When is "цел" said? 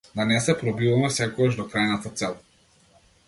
2.23-2.35